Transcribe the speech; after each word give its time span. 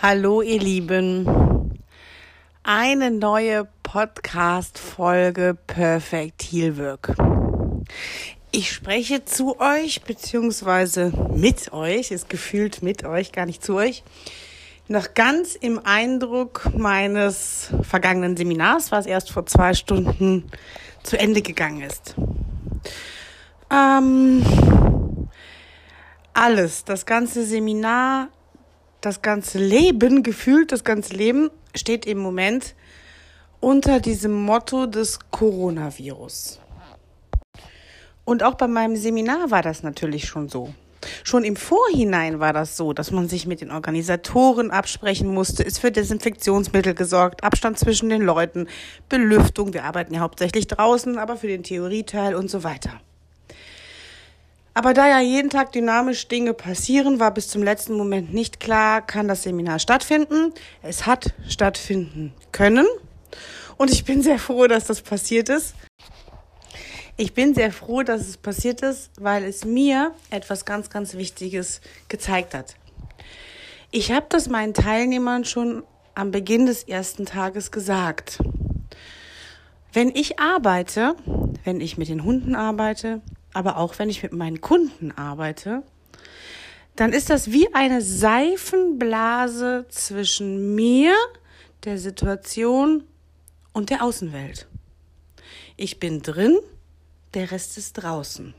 Hallo 0.00 0.42
ihr 0.42 0.60
Lieben. 0.60 1.26
Eine 2.62 3.10
neue 3.10 3.66
Podcast-Folge 3.82 5.58
Perfect 5.66 6.40
Heal 6.40 6.78
Work. 6.78 7.16
Ich 8.52 8.70
spreche 8.70 9.24
zu 9.24 9.58
euch, 9.58 10.02
beziehungsweise 10.02 11.12
mit 11.34 11.72
euch, 11.72 12.12
ist 12.12 12.28
gefühlt 12.28 12.80
mit 12.80 13.02
euch, 13.02 13.32
gar 13.32 13.44
nicht 13.44 13.64
zu 13.64 13.74
euch, 13.74 14.04
noch 14.86 15.14
ganz 15.14 15.56
im 15.56 15.84
Eindruck 15.84 16.70
meines 16.76 17.70
vergangenen 17.82 18.36
Seminars, 18.36 18.92
was 18.92 19.04
erst 19.04 19.32
vor 19.32 19.46
zwei 19.46 19.74
Stunden 19.74 20.48
zu 21.02 21.18
Ende 21.18 21.42
gegangen 21.42 21.82
ist. 21.82 22.14
Ähm, 23.68 24.44
alles, 26.34 26.84
das 26.84 27.04
ganze 27.04 27.44
Seminar 27.44 28.28
das 29.00 29.22
ganze 29.22 29.58
Leben, 29.58 30.22
gefühlt 30.22 30.72
das 30.72 30.84
ganze 30.84 31.14
Leben, 31.14 31.50
steht 31.74 32.06
im 32.06 32.18
Moment 32.18 32.74
unter 33.60 34.00
diesem 34.00 34.32
Motto 34.32 34.86
des 34.86 35.18
Coronavirus. 35.30 36.60
Und 38.24 38.42
auch 38.42 38.54
bei 38.54 38.68
meinem 38.68 38.96
Seminar 38.96 39.50
war 39.50 39.62
das 39.62 39.82
natürlich 39.82 40.26
schon 40.26 40.48
so. 40.48 40.74
Schon 41.24 41.44
im 41.44 41.56
Vorhinein 41.56 42.40
war 42.40 42.52
das 42.52 42.76
so, 42.76 42.92
dass 42.92 43.10
man 43.10 43.28
sich 43.28 43.46
mit 43.46 43.60
den 43.60 43.70
Organisatoren 43.70 44.70
absprechen 44.70 45.28
musste, 45.32 45.62
ist 45.62 45.78
für 45.78 45.92
Desinfektionsmittel 45.92 46.94
gesorgt, 46.94 47.44
Abstand 47.44 47.78
zwischen 47.78 48.08
den 48.08 48.22
Leuten, 48.22 48.66
Belüftung, 49.08 49.72
wir 49.72 49.84
arbeiten 49.84 50.14
ja 50.14 50.20
hauptsächlich 50.20 50.66
draußen, 50.66 51.18
aber 51.18 51.36
für 51.36 51.46
den 51.46 51.62
Theorieteil 51.62 52.34
und 52.34 52.50
so 52.50 52.64
weiter. 52.64 53.00
Aber 54.78 54.94
da 54.94 55.08
ja 55.08 55.18
jeden 55.18 55.50
Tag 55.50 55.72
dynamisch 55.72 56.28
Dinge 56.28 56.54
passieren, 56.54 57.18
war 57.18 57.34
bis 57.34 57.48
zum 57.48 57.64
letzten 57.64 57.96
Moment 57.96 58.32
nicht 58.32 58.60
klar, 58.60 59.04
kann 59.04 59.26
das 59.26 59.42
Seminar 59.42 59.80
stattfinden. 59.80 60.54
Es 60.82 61.04
hat 61.04 61.34
stattfinden 61.48 62.32
können. 62.52 62.86
Und 63.76 63.90
ich 63.90 64.04
bin 64.04 64.22
sehr 64.22 64.38
froh, 64.38 64.68
dass 64.68 64.84
das 64.84 65.02
passiert 65.02 65.48
ist. 65.48 65.74
Ich 67.16 67.34
bin 67.34 67.56
sehr 67.56 67.72
froh, 67.72 68.04
dass 68.04 68.20
es 68.20 68.36
passiert 68.36 68.82
ist, 68.82 69.10
weil 69.18 69.42
es 69.42 69.64
mir 69.64 70.14
etwas 70.30 70.64
ganz, 70.64 70.90
ganz 70.90 71.14
Wichtiges 71.14 71.80
gezeigt 72.06 72.54
hat. 72.54 72.76
Ich 73.90 74.12
habe 74.12 74.26
das 74.28 74.48
meinen 74.48 74.74
Teilnehmern 74.74 75.44
schon 75.44 75.82
am 76.14 76.30
Beginn 76.30 76.66
des 76.66 76.84
ersten 76.84 77.26
Tages 77.26 77.72
gesagt. 77.72 78.38
Wenn 79.92 80.10
ich 80.10 80.38
arbeite, 80.38 81.16
wenn 81.64 81.80
ich 81.80 81.98
mit 81.98 82.08
den 82.08 82.22
Hunden 82.22 82.54
arbeite, 82.54 83.22
aber 83.58 83.76
auch 83.76 83.98
wenn 83.98 84.08
ich 84.08 84.22
mit 84.22 84.32
meinen 84.32 84.60
Kunden 84.60 85.10
arbeite, 85.10 85.82
dann 86.94 87.12
ist 87.12 87.28
das 87.28 87.50
wie 87.50 87.74
eine 87.74 88.02
Seifenblase 88.02 89.86
zwischen 89.88 90.76
mir, 90.76 91.12
der 91.82 91.98
Situation 91.98 93.02
und 93.72 93.90
der 93.90 94.04
Außenwelt. 94.04 94.68
Ich 95.76 95.98
bin 95.98 96.22
drin, 96.22 96.56
der 97.34 97.50
Rest 97.50 97.78
ist 97.78 97.94
draußen. 97.94 98.54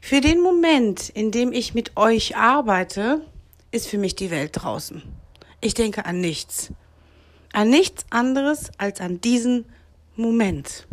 Für 0.00 0.22
den 0.22 0.40
Moment, 0.40 1.10
in 1.10 1.30
dem 1.30 1.52
ich 1.52 1.74
mit 1.74 1.98
euch 1.98 2.38
arbeite, 2.38 3.20
ist 3.72 3.88
für 3.88 3.98
mich 3.98 4.16
die 4.16 4.30
Welt 4.30 4.52
draußen. 4.54 5.02
Ich 5.60 5.74
denke 5.74 6.06
an 6.06 6.22
nichts. 6.22 6.72
An 7.52 7.68
nichts 7.68 8.06
anderes 8.08 8.70
als 8.78 9.02
an 9.02 9.20
diesen 9.20 9.66
Moment. 10.16 10.86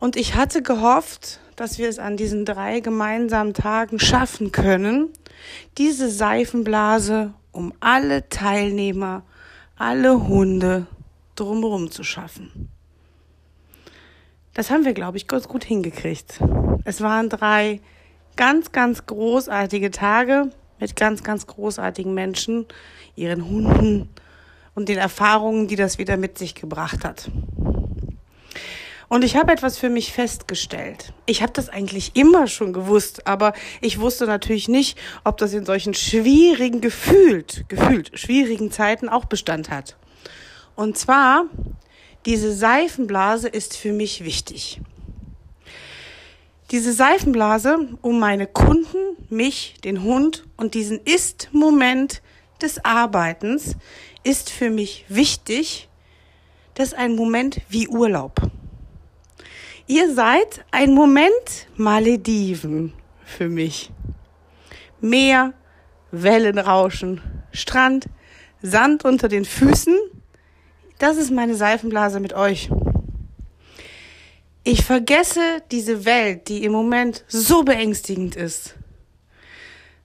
Und 0.00 0.16
ich 0.16 0.34
hatte 0.34 0.62
gehofft, 0.62 1.40
dass 1.56 1.78
wir 1.78 1.88
es 1.88 1.98
an 1.98 2.16
diesen 2.16 2.44
drei 2.44 2.80
gemeinsamen 2.80 3.54
Tagen 3.54 3.98
schaffen 3.98 4.52
können, 4.52 5.12
diese 5.76 6.10
Seifenblase 6.10 7.34
um 7.50 7.72
alle 7.80 8.28
Teilnehmer, 8.28 9.24
alle 9.76 10.28
Hunde 10.28 10.86
drumherum 11.34 11.90
zu 11.90 12.04
schaffen. 12.04 12.68
Das 14.54 14.70
haben 14.70 14.84
wir, 14.84 14.92
glaube 14.92 15.16
ich, 15.16 15.26
ganz 15.26 15.48
gut 15.48 15.64
hingekriegt. 15.64 16.40
Es 16.84 17.00
waren 17.00 17.28
drei 17.28 17.80
ganz, 18.36 18.72
ganz 18.72 19.06
großartige 19.06 19.90
Tage 19.90 20.50
mit 20.78 20.94
ganz, 20.96 21.24
ganz 21.24 21.46
großartigen 21.46 22.14
Menschen, 22.14 22.66
ihren 23.16 23.44
Hunden 23.44 24.08
und 24.74 24.88
den 24.88 24.98
Erfahrungen, 24.98 25.66
die 25.66 25.76
das 25.76 25.98
wieder 25.98 26.16
mit 26.16 26.38
sich 26.38 26.54
gebracht 26.54 27.04
hat. 27.04 27.30
Und 29.08 29.24
ich 29.24 29.36
habe 29.36 29.52
etwas 29.52 29.78
für 29.78 29.88
mich 29.88 30.12
festgestellt. 30.12 31.14
Ich 31.24 31.42
habe 31.42 31.52
das 31.52 31.70
eigentlich 31.70 32.14
immer 32.14 32.46
schon 32.46 32.74
gewusst, 32.74 33.26
aber 33.26 33.54
ich 33.80 34.00
wusste 34.00 34.26
natürlich 34.26 34.68
nicht, 34.68 34.98
ob 35.24 35.38
das 35.38 35.54
in 35.54 35.64
solchen 35.64 35.94
schwierigen, 35.94 36.82
gefühlt, 36.82 37.64
gefühlt 37.68 38.18
schwierigen 38.18 38.70
Zeiten 38.70 39.08
auch 39.08 39.24
Bestand 39.24 39.70
hat. 39.70 39.96
Und 40.76 40.98
zwar, 40.98 41.44
diese 42.26 42.52
Seifenblase 42.52 43.48
ist 43.48 43.76
für 43.76 43.92
mich 43.92 44.24
wichtig. 44.24 44.80
Diese 46.70 46.92
Seifenblase 46.92 47.78
um 48.02 48.18
meine 48.18 48.46
Kunden, 48.46 48.98
mich, 49.30 49.76
den 49.84 50.02
Hund 50.02 50.44
und 50.58 50.74
diesen 50.74 51.00
Ist-Moment 51.02 52.20
des 52.60 52.84
Arbeitens 52.84 53.74
ist 54.22 54.50
für 54.50 54.68
mich 54.68 55.06
wichtig. 55.08 55.88
Das 56.74 56.88
ist 56.88 56.94
ein 56.94 57.16
Moment 57.16 57.62
wie 57.70 57.88
Urlaub. 57.88 58.42
Ihr 59.90 60.14
seid 60.14 60.66
ein 60.70 60.92
Moment 60.92 61.66
Malediven 61.76 62.92
für 63.24 63.48
mich. 63.48 63.90
Meer, 65.00 65.54
Wellenrauschen, 66.10 67.22
Strand, 67.52 68.04
Sand 68.60 69.06
unter 69.06 69.28
den 69.28 69.46
Füßen. 69.46 69.96
Das 70.98 71.16
ist 71.16 71.30
meine 71.30 71.54
Seifenblase 71.54 72.20
mit 72.20 72.34
euch. 72.34 72.68
Ich 74.62 74.84
vergesse 74.84 75.62
diese 75.70 76.04
Welt, 76.04 76.48
die 76.48 76.64
im 76.64 76.72
Moment 76.72 77.24
so 77.26 77.62
beängstigend 77.62 78.36
ist. 78.36 78.74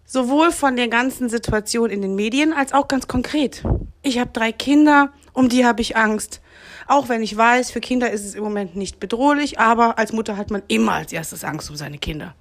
Sowohl 0.05 0.53
von 0.53 0.77
der 0.77 0.87
ganzen 0.87 1.27
Situation 1.27 1.89
in 1.89 2.01
den 2.01 2.15
Medien 2.15 2.53
als 2.53 2.71
auch 2.71 2.87
ganz 2.87 3.09
konkret. 3.09 3.63
Ich 4.01 4.17
habe 4.17 4.31
drei 4.31 4.53
Kinder, 4.53 5.11
um 5.33 5.49
die 5.49 5.65
habe 5.65 5.81
ich 5.81 5.97
Angst. 5.97 6.39
Auch 6.87 7.09
wenn 7.09 7.23
ich 7.23 7.35
weiß, 7.35 7.71
für 7.71 7.81
Kinder 7.81 8.11
ist 8.11 8.25
es 8.25 8.35
im 8.35 8.43
Moment 8.43 8.75
nicht 8.75 8.99
bedrohlich, 8.99 9.59
aber 9.59 9.97
als 9.97 10.13
Mutter 10.13 10.37
hat 10.37 10.51
man 10.51 10.63
immer 10.67 10.93
als 10.93 11.13
erstes 11.13 11.43
Angst 11.43 11.69
um 11.69 11.75
seine 11.75 11.97
Kinder. 11.97 12.35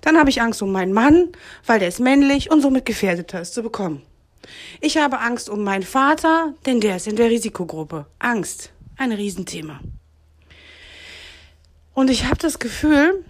Dann 0.00 0.18
habe 0.18 0.30
ich 0.30 0.42
Angst 0.42 0.62
um 0.62 0.72
meinen 0.72 0.92
Mann, 0.92 1.28
weil 1.66 1.78
der 1.78 1.88
ist 1.88 2.00
männlich 2.00 2.50
und 2.50 2.60
somit 2.60 2.84
gefährdeter 2.84 3.40
ist 3.40 3.54
zu 3.54 3.62
bekommen. 3.62 4.02
Ich 4.80 4.96
habe 4.96 5.20
Angst 5.20 5.48
um 5.48 5.62
meinen 5.62 5.84
Vater, 5.84 6.54
denn 6.66 6.80
der 6.80 6.96
ist 6.96 7.06
in 7.06 7.16
der 7.16 7.30
Risikogruppe. 7.30 8.06
Angst, 8.18 8.72
ein 8.96 9.12
Riesenthema. 9.12 9.80
Und 11.94 12.10
ich 12.10 12.24
habe 12.24 12.38
das 12.38 12.58
Gefühl, 12.58 13.24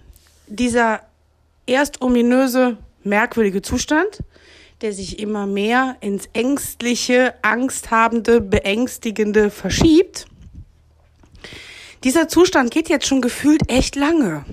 dieser 0.47 1.01
erst 1.65 2.01
ominöse, 2.01 2.77
merkwürdige 3.03 3.61
Zustand, 3.61 4.23
der 4.81 4.93
sich 4.93 5.19
immer 5.19 5.45
mehr 5.45 5.97
ins 6.01 6.27
ängstliche, 6.33 7.35
angsthabende, 7.41 8.41
beängstigende 8.41 9.49
verschiebt, 9.49 10.25
dieser 12.03 12.27
Zustand 12.27 12.71
geht 12.71 12.89
jetzt 12.89 13.07
schon 13.07 13.21
gefühlt 13.21 13.69
echt 13.69 13.95
lange. 13.95 14.45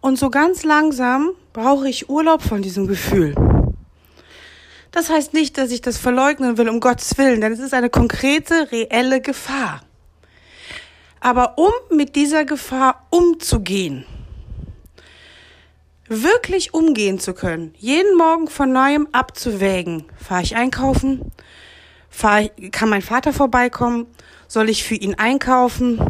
Und 0.00 0.18
so 0.18 0.30
ganz 0.30 0.64
langsam 0.64 1.30
brauche 1.52 1.88
ich 1.88 2.08
Urlaub 2.08 2.42
von 2.42 2.62
diesem 2.62 2.86
Gefühl. 2.86 3.34
Das 4.90 5.10
heißt 5.10 5.34
nicht, 5.34 5.58
dass 5.58 5.70
ich 5.70 5.82
das 5.82 5.98
verleugnen 5.98 6.58
will, 6.58 6.68
um 6.68 6.80
Gottes 6.80 7.18
Willen, 7.18 7.40
denn 7.40 7.52
es 7.52 7.58
ist 7.58 7.74
eine 7.74 7.90
konkrete, 7.90 8.70
reelle 8.72 9.20
Gefahr. 9.20 9.82
Aber 11.20 11.58
um 11.58 11.72
mit 11.90 12.16
dieser 12.16 12.44
Gefahr 12.44 13.06
umzugehen, 13.10 14.06
wirklich 16.08 16.72
umgehen 16.72 17.18
zu 17.18 17.34
können, 17.34 17.74
jeden 17.76 18.16
Morgen 18.16 18.48
von 18.48 18.72
neuem 18.72 19.08
abzuwägen, 19.12 20.04
fahre 20.16 20.42
ich 20.42 20.56
einkaufen, 20.56 21.32
fahr 22.08 22.48
kann 22.70 22.88
mein 22.88 23.02
Vater 23.02 23.32
vorbeikommen, 23.32 24.06
soll 24.48 24.68
ich 24.68 24.84
für 24.84 24.94
ihn 24.94 25.14
einkaufen? 25.14 26.00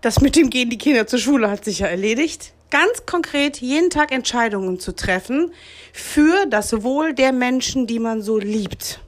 Das 0.00 0.20
mit 0.20 0.36
dem 0.36 0.50
Gehen 0.50 0.70
die 0.70 0.78
Kinder 0.78 1.06
zur 1.06 1.18
Schule 1.18 1.50
hat 1.50 1.64
sich 1.64 1.80
ja 1.80 1.86
erledigt. 1.86 2.52
Ganz 2.70 3.06
konkret 3.06 3.58
jeden 3.58 3.90
Tag 3.90 4.12
Entscheidungen 4.12 4.78
zu 4.78 4.94
treffen 4.94 5.52
für 5.92 6.46
das 6.46 6.82
Wohl 6.82 7.14
der 7.14 7.32
Menschen, 7.32 7.86
die 7.86 7.98
man 7.98 8.22
so 8.22 8.38
liebt. 8.38 9.00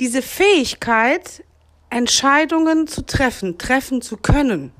Diese 0.00 0.22
Fähigkeit, 0.22 1.44
Entscheidungen 1.90 2.86
zu 2.86 3.06
treffen, 3.06 3.58
treffen 3.58 4.02
zu 4.02 4.16
können, 4.16 4.72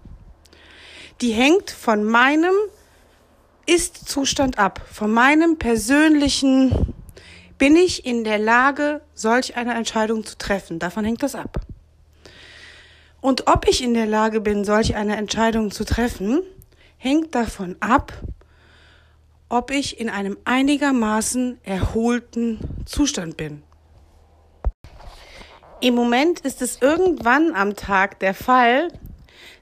die 1.20 1.32
hängt 1.32 1.70
von 1.70 2.04
meinem 2.04 2.54
Ist-Zustand 3.66 4.58
ab, 4.58 4.80
von 4.92 5.12
meinem 5.12 5.58
persönlichen, 5.58 6.94
bin 7.58 7.76
ich 7.76 8.06
in 8.06 8.24
der 8.24 8.38
Lage, 8.38 9.00
solch 9.14 9.56
eine 9.56 9.74
Entscheidung 9.74 10.24
zu 10.24 10.38
treffen. 10.38 10.78
Davon 10.78 11.04
hängt 11.04 11.22
das 11.22 11.34
ab. 11.34 11.60
Und 13.20 13.48
ob 13.48 13.66
ich 13.68 13.82
in 13.82 13.94
der 13.94 14.06
Lage 14.06 14.40
bin, 14.40 14.64
solch 14.64 14.94
eine 14.94 15.16
Entscheidung 15.16 15.70
zu 15.70 15.84
treffen, 15.84 16.40
hängt 16.96 17.34
davon 17.34 17.76
ab, 17.80 18.12
ob 19.48 19.70
ich 19.70 19.98
in 19.98 20.10
einem 20.10 20.36
einigermaßen 20.44 21.58
erholten 21.64 22.58
Zustand 22.84 23.36
bin. 23.36 23.62
Im 25.80 25.94
Moment 25.94 26.40
ist 26.40 26.60
es 26.60 26.82
irgendwann 26.82 27.54
am 27.54 27.76
Tag 27.76 28.18
der 28.18 28.34
Fall, 28.34 28.88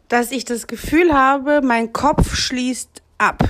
dass 0.08 0.32
ich 0.32 0.44
das 0.44 0.66
Gefühl 0.66 1.12
habe, 1.12 1.60
mein 1.62 1.92
Kopf 1.92 2.34
schließt 2.34 3.02
ab. 3.18 3.42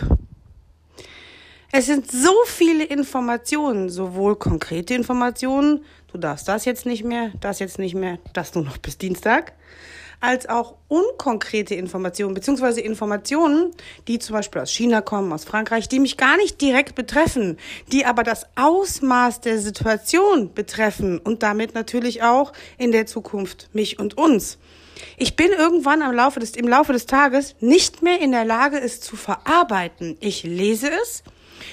Es 1.79 1.85
sind 1.85 2.11
so 2.11 2.33
viele 2.47 2.85
Informationen, 2.85 3.91
sowohl 3.91 4.37
konkrete 4.37 4.95
Informationen, 4.95 5.85
du 6.11 6.17
darfst 6.17 6.49
das 6.49 6.65
jetzt 6.65 6.87
nicht 6.87 7.05
mehr, 7.05 7.33
das 7.43 7.59
jetzt 7.59 7.79
nicht 7.79 7.95
mehr, 7.95 8.19
das 8.33 8.55
nur 8.55 8.65
noch 8.65 8.79
bis 8.79 8.97
Dienstag, 8.97 9.53
als 10.19 10.49
auch 10.49 10.77
unkonkrete 10.89 11.75
Informationen, 11.75 12.33
beziehungsweise 12.33 12.81
Informationen, 12.81 13.73
die 14.09 14.19
zum 14.19 14.33
Beispiel 14.33 14.63
aus 14.63 14.71
China 14.71 15.03
kommen, 15.03 15.31
aus 15.35 15.45
Frankreich, 15.45 15.87
die 15.87 16.01
mich 16.01 16.17
gar 16.17 16.39
nicht 16.39 16.63
direkt 16.63 16.95
betreffen, 16.95 17.59
die 17.93 18.07
aber 18.07 18.23
das 18.23 18.47
Ausmaß 18.57 19.43
der 19.43 19.59
Situation 19.59 20.55
betreffen 20.55 21.19
und 21.19 21.43
damit 21.43 21.75
natürlich 21.75 22.23
auch 22.23 22.55
in 22.79 22.91
der 22.91 23.05
Zukunft 23.05 23.69
mich 23.75 23.99
und 23.99 24.17
uns. 24.17 24.57
Ich 25.19 25.37
bin 25.37 25.51
irgendwann 25.51 26.01
am 26.01 26.15
Laufe 26.15 26.41
des, 26.41 26.57
im 26.57 26.69
Laufe 26.69 26.95
des 26.95 27.05
Tages 27.05 27.55
nicht 27.61 28.01
mehr 28.01 28.19
in 28.23 28.33
der 28.33 28.47
Lage, 28.47 28.81
es 28.81 29.03
zu 29.03 29.15
verarbeiten. 29.15 30.17
Ich 30.21 30.43
lese 30.43 30.89
es, 31.03 31.23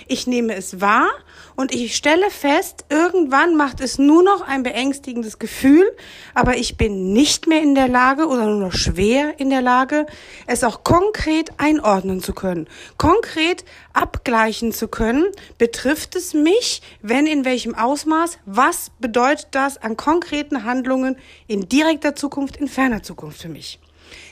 ich 0.07 0.27
nehme 0.27 0.55
es 0.55 0.81
wahr 0.81 1.09
und 1.55 1.73
ich 1.73 1.95
stelle 1.95 2.29
fest, 2.29 2.85
irgendwann 2.89 3.55
macht 3.55 3.81
es 3.81 3.99
nur 3.99 4.23
noch 4.23 4.41
ein 4.41 4.63
beängstigendes 4.63 5.39
Gefühl, 5.39 5.85
aber 6.33 6.57
ich 6.57 6.77
bin 6.77 7.13
nicht 7.13 7.47
mehr 7.47 7.61
in 7.61 7.75
der 7.75 7.87
Lage 7.87 8.27
oder 8.27 8.45
nur 8.45 8.59
noch 8.59 8.73
schwer 8.73 9.39
in 9.39 9.49
der 9.49 9.61
Lage, 9.61 10.05
es 10.47 10.63
auch 10.63 10.83
konkret 10.83 11.51
einordnen 11.57 12.21
zu 12.21 12.33
können, 12.33 12.67
konkret 12.97 13.65
abgleichen 13.93 14.71
zu 14.71 14.87
können, 14.87 15.25
betrifft 15.57 16.15
es 16.15 16.33
mich, 16.33 16.81
wenn 17.01 17.27
in 17.27 17.45
welchem 17.45 17.75
Ausmaß, 17.75 18.39
was 18.45 18.91
bedeutet 18.99 19.47
das 19.51 19.77
an 19.77 19.97
konkreten 19.97 20.63
Handlungen 20.63 21.17
in 21.47 21.69
direkter 21.69 22.15
Zukunft, 22.15 22.57
in 22.57 22.67
ferner 22.67 23.03
Zukunft 23.03 23.41
für 23.41 23.49
mich. 23.49 23.79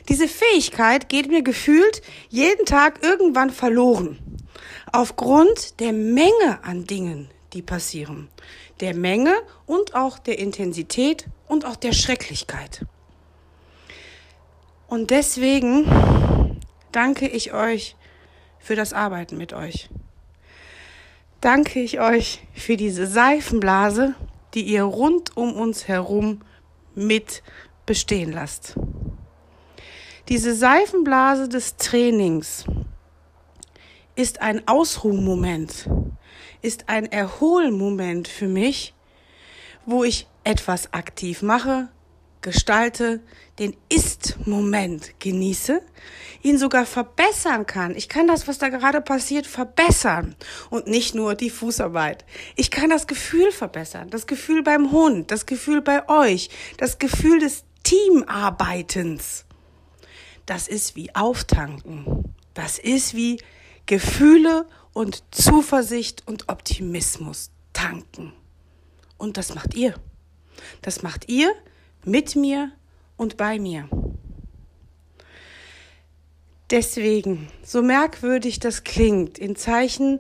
Diese 0.09 0.27
Fähigkeit 0.27 1.09
geht 1.09 1.27
mir 1.29 1.43
gefühlt 1.43 2.01
jeden 2.29 2.65
Tag 2.65 3.03
irgendwann 3.03 3.51
verloren 3.51 4.17
aufgrund 4.91 5.79
der 5.79 5.93
Menge 5.93 6.63
an 6.63 6.85
Dingen, 6.85 7.29
die 7.53 7.61
passieren. 7.61 8.29
Der 8.79 8.95
Menge 8.95 9.33
und 9.65 9.95
auch 9.95 10.19
der 10.19 10.39
Intensität 10.39 11.27
und 11.47 11.65
auch 11.65 11.75
der 11.75 11.93
Schrecklichkeit. 11.93 12.85
Und 14.87 15.09
deswegen 15.09 16.59
danke 16.91 17.27
ich 17.27 17.53
euch 17.53 17.95
für 18.59 18.75
das 18.75 18.93
Arbeiten 18.93 19.37
mit 19.37 19.53
euch. 19.53 19.89
Danke 21.41 21.79
ich 21.79 21.99
euch 21.99 22.41
für 22.53 22.77
diese 22.77 23.07
Seifenblase, 23.07 24.15
die 24.53 24.63
ihr 24.63 24.83
rund 24.83 25.35
um 25.35 25.55
uns 25.55 25.87
herum 25.87 26.41
mit 26.93 27.41
bestehen 27.85 28.31
lasst. 28.31 28.75
Diese 30.29 30.53
Seifenblase 30.53 31.49
des 31.49 31.77
Trainings, 31.77 32.65
ist 34.15 34.41
ein 34.41 34.67
Ausruhmoment, 34.67 35.89
ist 36.61 36.89
ein 36.89 37.11
Erholmoment 37.11 38.27
für 38.27 38.47
mich, 38.47 38.93
wo 39.85 40.03
ich 40.03 40.27
etwas 40.43 40.93
aktiv 40.93 41.41
mache, 41.41 41.89
gestalte, 42.41 43.21
den 43.59 43.75
Ist-Moment 43.89 45.19
genieße, 45.19 45.81
ihn 46.41 46.57
sogar 46.57 46.85
verbessern 46.85 47.65
kann. 47.65 47.95
Ich 47.95 48.09
kann 48.09 48.27
das, 48.27 48.47
was 48.47 48.57
da 48.57 48.69
gerade 48.69 49.01
passiert, 49.01 49.45
verbessern 49.45 50.35
und 50.69 50.87
nicht 50.87 51.13
nur 51.13 51.35
die 51.35 51.51
Fußarbeit. 51.51 52.25
Ich 52.55 52.71
kann 52.71 52.89
das 52.89 53.05
Gefühl 53.05 53.51
verbessern, 53.51 54.09
das 54.09 54.25
Gefühl 54.25 54.63
beim 54.63 54.91
Hund, 54.91 55.29
das 55.29 55.45
Gefühl 55.45 55.81
bei 55.81 56.07
euch, 56.09 56.49
das 56.77 56.97
Gefühl 56.97 57.39
des 57.39 57.63
Teamarbeitens. 57.83 59.45
Das 60.45 60.67
ist 60.67 60.95
wie 60.95 61.13
Auftanken. 61.15 62.33
Das 62.53 62.79
ist 62.79 63.15
wie 63.15 63.39
Gefühle 63.85 64.65
und 64.93 65.23
Zuversicht 65.31 66.27
und 66.27 66.49
Optimismus 66.49 67.51
tanken. 67.73 68.33
Und 69.17 69.37
das 69.37 69.55
macht 69.55 69.73
ihr. 69.73 69.95
Das 70.81 71.03
macht 71.03 71.29
ihr 71.29 71.51
mit 72.03 72.35
mir 72.35 72.71
und 73.17 73.37
bei 73.37 73.59
mir. 73.59 73.87
Deswegen, 76.71 77.49
so 77.63 77.81
merkwürdig 77.81 78.59
das 78.59 78.83
klingt, 78.83 79.37
in 79.37 79.55
Zeichen, 79.55 80.19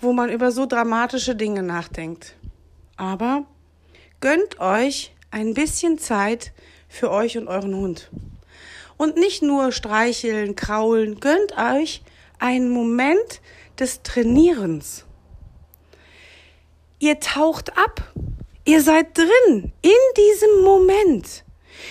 wo 0.00 0.12
man 0.12 0.28
über 0.28 0.50
so 0.50 0.66
dramatische 0.66 1.36
Dinge 1.36 1.62
nachdenkt. 1.62 2.34
Aber 2.96 3.46
gönnt 4.20 4.58
euch 4.60 5.14
ein 5.30 5.54
bisschen 5.54 5.98
Zeit 5.98 6.52
für 6.88 7.10
euch 7.10 7.38
und 7.38 7.48
euren 7.48 7.76
Hund. 7.76 8.10
Und 8.96 9.16
nicht 9.16 9.42
nur 9.42 9.72
streicheln, 9.72 10.56
kraulen, 10.56 11.20
gönnt 11.20 11.56
euch 11.56 12.02
ein 12.38 12.68
Moment 12.70 13.40
des 13.78 14.02
Trainierens. 14.02 15.04
Ihr 16.98 17.20
taucht 17.20 17.76
ab. 17.76 18.12
Ihr 18.64 18.82
seid 18.82 19.16
drin 19.16 19.72
in 19.82 19.92
diesem 20.16 20.62
Moment, 20.64 21.44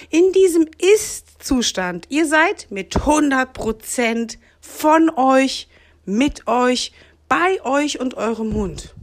in 0.10 0.34
diesem 0.34 0.68
Ist-Zustand. 0.78 2.08
Ihr 2.10 2.28
seid 2.28 2.68
mit 2.70 2.98
100 2.98 3.54
Prozent 3.54 4.40
von 4.60 5.10
euch, 5.16 5.70
mit 6.04 6.48
euch, 6.48 6.92
bei 7.30 7.64
euch 7.64 8.00
und 8.00 8.16
eurem 8.16 8.54
Hund. 8.54 8.94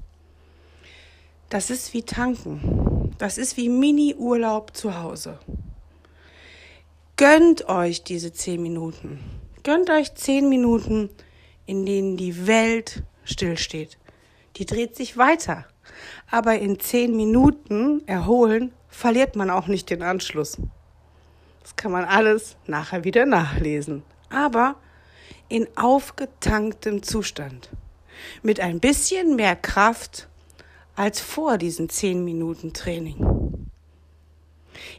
Das 1.48 1.70
ist 1.70 1.94
wie 1.94 2.02
tanken. 2.02 3.14
Das 3.18 3.38
ist 3.38 3.56
wie 3.56 3.68
Mini-Urlaub 3.68 4.76
zu 4.76 4.98
Hause. 5.00 5.38
Gönnt 7.16 7.68
euch 7.68 8.02
diese 8.02 8.32
zehn 8.32 8.62
Minuten. 8.62 9.20
Gönnt 9.62 9.90
euch 9.90 10.14
zehn 10.14 10.48
Minuten 10.48 11.08
in 11.67 11.87
denen 11.87 12.17
die 12.17 12.47
Welt 12.47 13.03
stillsteht. 13.25 13.99
Die 14.56 14.67
dreht 14.67 14.97
sich 14.97 15.17
weiter. 15.17 15.67
Aber 16.31 16.59
in 16.59 16.79
zehn 16.81 17.17
Minuten 17.17 18.06
erholen 18.06 18.73
verliert 18.88 19.37
man 19.37 19.50
auch 19.50 19.67
nicht 19.67 19.91
den 19.91 20.03
Anschluss. 20.03 20.59
Das 21.62 21.76
kann 21.76 21.93
man 21.93 22.05
alles 22.05 22.56
nachher 22.67 23.05
wieder 23.05 23.26
nachlesen. 23.26 24.03
Aber 24.31 24.76
in 25.49 25.67
aufgetanktem 25.76 27.03
Zustand. 27.03 27.70
Mit 28.43 28.61
ein 28.61 28.81
bisschen 28.81 29.37
mehr 29.37 29.56
Kraft 29.56 30.29
als 30.97 31.20
vor 31.20 31.59
diesen 31.59 31.88
zehn 31.88 32.25
Minuten 32.25 32.73
Training. 32.73 33.31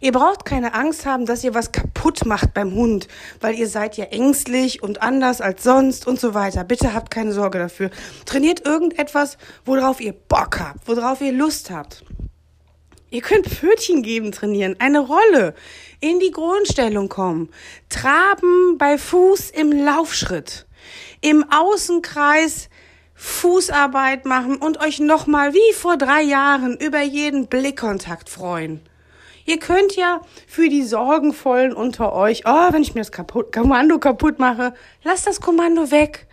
Ihr 0.04 0.12
braucht 0.12 0.44
keine 0.44 0.74
Angst 0.74 1.06
haben, 1.06 1.26
dass 1.26 1.46
ihr 1.46 1.54
was 1.54 1.72
kaputt 1.72 2.26
macht 2.26 2.54
beim 2.54 2.74
Hund, 2.74 3.08
weil 3.40 3.56
ihr 3.56 3.70
seid 3.70 3.96
ja 3.96 4.04
ängstlich 4.04 4.84
und 4.84 5.02
anders 5.02 5.40
als 5.40 5.64
sonst 5.64 6.06
und 6.06 6.20
so 6.20 6.34
weiter. 6.34 6.66
Bitte 6.66 6.94
habt 6.94 7.10
keine 7.10 7.32
Sorge 7.32 7.58
dafür. 7.58 7.90
Trainiert 8.26 8.66
irgendetwas, 8.66 9.38
worauf 9.64 10.02
ihr 10.02 10.12
Bock 10.12 10.60
habt, 10.60 10.90
worauf 10.90 11.22
ihr 11.22 11.32
Lust 11.32 11.72
habt. 11.72 12.04
Ihr 13.12 13.22
könnt 13.22 13.48
Pfötchen 13.48 14.04
geben 14.04 14.34
trainieren, 14.34 14.76
eine 14.80 15.00
Rolle, 15.00 15.56
in 16.02 16.20
die 16.20 16.32
Grundstellung 16.32 17.08
kommen, 17.08 17.48
traben 17.88 18.78
bei 18.78 18.98
Fuß 18.98 19.52
im 19.52 19.72
Laufschritt, 19.72 20.66
im 21.22 21.46
Außenkreis 21.50 22.68
Fußarbeit 23.16 24.26
machen 24.26 24.58
und 24.58 24.82
euch 24.82 25.00
nochmal 25.00 25.54
wie 25.54 25.74
vor 25.74 25.96
drei 25.96 26.24
Jahren 26.24 26.76
über 26.76 27.02
jeden 27.02 27.48
Blickkontakt 27.48 28.30
freuen. 28.30 28.82
Ihr 29.46 29.60
könnt 29.60 29.96
ja 29.96 30.22
für 30.48 30.70
die 30.70 30.84
Sorgenvollen 30.84 31.74
unter 31.74 32.14
euch, 32.14 32.44
oh, 32.46 32.72
wenn 32.72 32.82
ich 32.82 32.96
mir 32.96 33.02
das 33.02 33.12
kaputt, 33.12 33.52
Kommando 33.52 34.00
kaputt 34.00 34.40
mache, 34.40 34.74
lasst 35.04 35.28
das 35.28 35.42
Kommando 35.42 35.92
weg. 35.92 36.28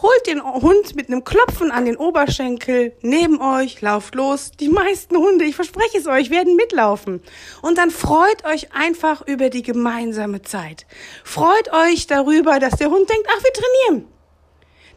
Holt 0.00 0.26
den 0.28 0.42
Hund 0.42 0.94
mit 0.94 1.08
einem 1.08 1.24
Klopfen 1.24 1.72
an 1.72 1.84
den 1.84 1.96
Oberschenkel 1.96 2.96
neben 3.02 3.42
euch, 3.42 3.80
lauft 3.80 4.14
los. 4.14 4.52
Die 4.52 4.68
meisten 4.68 5.16
Hunde, 5.16 5.44
ich 5.44 5.56
verspreche 5.56 5.98
es 5.98 6.06
euch, 6.06 6.30
werden 6.30 6.54
mitlaufen. 6.54 7.20
Und 7.62 7.78
dann 7.78 7.90
freut 7.90 8.44
euch 8.44 8.72
einfach 8.72 9.26
über 9.26 9.50
die 9.50 9.62
gemeinsame 9.62 10.40
Zeit. 10.42 10.86
Freut 11.24 11.72
euch 11.72 12.06
darüber, 12.06 12.60
dass 12.60 12.76
der 12.76 12.90
Hund 12.90 13.10
denkt, 13.10 13.26
ach, 13.28 13.42
wir 13.42 13.52
trainieren. 13.52 14.08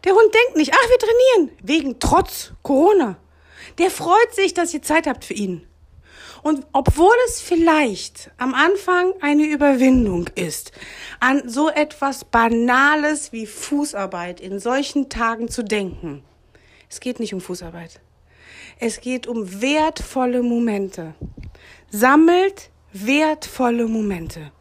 Der 0.04 0.14
Hund 0.14 0.34
denkt 0.34 0.58
nicht, 0.58 0.72
ach, 0.74 0.90
wir 0.90 0.98
trainieren, 1.00 1.58
wegen 1.64 2.00
trotz 2.00 2.54
Corona. 2.62 3.18
Der 3.80 3.90
freut 3.90 4.36
sich, 4.36 4.54
dass 4.54 4.74
ihr 4.74 4.84
Zeit 4.84 5.08
habt 5.08 5.26
für 5.26 5.34
ihn. 5.34 5.68
Und 6.44 6.66
obwohl 6.74 7.16
es 7.28 7.40
vielleicht 7.40 8.32
am 8.38 8.54
Anfang 8.54 9.14
eine 9.22 9.46
Überwindung 9.46 10.28
ist, 10.36 10.72
an 11.20 11.48
so 11.48 11.70
etwas 11.70 12.26
Banales 12.26 13.32
wie 13.32 13.46
Fußarbeit 13.46 14.42
in 14.42 14.60
solchen 14.60 15.10
Tagen 15.10 15.50
zu 15.50 15.64
denken, 15.64 16.24
es 16.90 17.00
geht 17.00 17.20
nicht 17.20 17.34
um 17.34 17.42
Fußarbeit. 17.42 18.02
Es 18.80 19.00
geht 19.00 19.28
um 19.28 19.62
wertvolle 19.62 20.42
Momente. 20.42 21.14
Sammelt 21.90 22.70
wertvolle 22.92 23.88
Momente. 23.88 24.52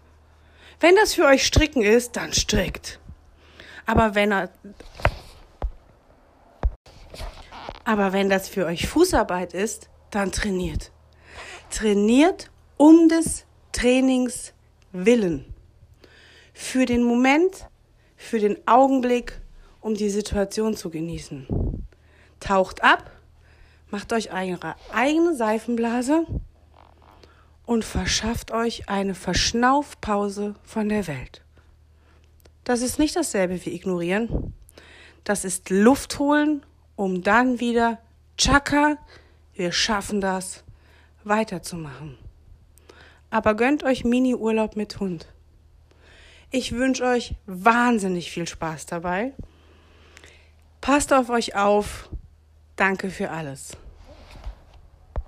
Wenn 0.79 0.95
das 0.97 1.15
für 1.15 1.25
euch 1.25 1.45
Stricken 1.45 1.83
ist, 1.83 2.17
dann 2.17 2.33
strickt. 2.33 3.01
Aber 3.87 4.15
wenn 4.15 4.33
er 4.33 4.51
Aber 7.85 8.13
wenn 8.13 8.29
das 8.31 8.49
für 8.49 8.67
euch 8.67 8.87
Fußarbeit 8.87 9.53
ist, 9.53 9.89
dann 10.11 10.31
trainiert. 10.31 10.93
Trainiert 11.71 12.51
um 12.77 13.09
des 13.09 13.47
Trainings 13.73 14.53
willen. 14.93 15.45
Für 16.53 16.85
den 16.85 17.03
Moment, 17.03 17.69
für 18.17 18.39
den 18.39 18.59
Augenblick, 18.67 19.41
um 19.81 19.95
die 19.95 20.11
Situation 20.11 20.77
zu 20.77 20.91
genießen. 20.91 21.47
Taucht 22.41 22.83
ab, 22.83 23.11
macht 23.91 24.13
euch 24.13 24.33
eure 24.33 24.77
eigene 24.93 25.35
Seifenblase 25.35 26.27
und 27.67 27.85
verschafft 27.85 28.51
euch 28.51 28.89
eine 28.89 29.15
Verschnaufpause 29.15 30.57
von 30.65 30.89
der 30.89 31.07
Welt. 31.07 31.43
Das 32.65 32.83
ist 32.83 32.99
nicht 32.99 33.17
dasselbe 33.17 33.65
wie 33.65 33.75
ignorieren. 33.75 34.55
Das 35.25 35.45
ist 35.45 35.71
Luft 35.71 36.19
holen, 36.19 36.67
um 36.97 37.23
dann 37.23 37.61
wieder, 37.61 38.01
tschakka, 38.37 38.97
wir 39.55 39.73
schaffen 39.73 40.21
das, 40.21 40.65
weiterzumachen. 41.25 42.19
Aber 43.31 43.55
gönnt 43.55 43.85
euch 43.85 44.05
Mini-Urlaub 44.05 44.77
mit 44.77 45.01
Hund. 45.01 45.27
Ich 46.51 46.73
wünsche 46.73 47.05
euch 47.05 47.35
wahnsinnig 47.47 48.31
viel 48.31 48.47
Spaß 48.47 48.87
dabei. 48.87 49.33
Passt 50.81 51.13
auf 51.13 51.29
euch 51.29 51.55
auf. 51.55 52.09
Danke 52.77 53.11
für 53.11 53.31
alles. 53.31 53.77